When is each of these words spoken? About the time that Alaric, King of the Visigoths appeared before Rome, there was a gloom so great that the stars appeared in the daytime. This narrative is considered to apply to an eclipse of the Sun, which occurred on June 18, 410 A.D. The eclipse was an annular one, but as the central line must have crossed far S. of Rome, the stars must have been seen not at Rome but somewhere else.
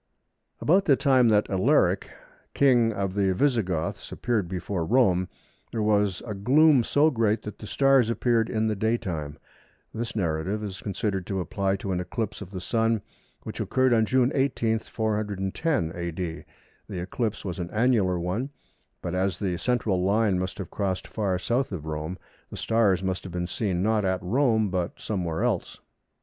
About 0.61 0.85
the 0.85 0.95
time 0.95 1.27
that 1.27 1.47
Alaric, 1.47 2.09
King 2.55 2.91
of 2.91 3.13
the 3.13 3.35
Visigoths 3.35 4.11
appeared 4.11 4.47
before 4.49 4.83
Rome, 4.83 5.29
there 5.71 5.83
was 5.83 6.23
a 6.25 6.33
gloom 6.33 6.83
so 6.83 7.11
great 7.11 7.43
that 7.43 7.59
the 7.59 7.67
stars 7.67 8.09
appeared 8.09 8.49
in 8.49 8.65
the 8.65 8.75
daytime. 8.75 9.37
This 9.93 10.15
narrative 10.15 10.63
is 10.63 10.81
considered 10.81 11.27
to 11.27 11.39
apply 11.39 11.75
to 11.75 11.91
an 11.91 11.99
eclipse 11.99 12.41
of 12.41 12.49
the 12.49 12.59
Sun, 12.59 13.03
which 13.43 13.59
occurred 13.59 13.93
on 13.93 14.07
June 14.07 14.31
18, 14.33 14.79
410 14.79 15.91
A.D. 15.93 16.45
The 16.89 16.99
eclipse 16.99 17.45
was 17.45 17.59
an 17.59 17.69
annular 17.69 18.17
one, 18.19 18.49
but 19.03 19.13
as 19.13 19.37
the 19.37 19.55
central 19.57 20.03
line 20.03 20.39
must 20.39 20.57
have 20.57 20.71
crossed 20.71 21.07
far 21.07 21.35
S. 21.35 21.51
of 21.51 21.85
Rome, 21.85 22.17
the 22.49 22.57
stars 22.57 23.03
must 23.03 23.21
have 23.23 23.31
been 23.33 23.45
seen 23.45 23.83
not 23.83 24.03
at 24.03 24.23
Rome 24.23 24.69
but 24.71 24.99
somewhere 24.99 25.43
else. 25.43 25.79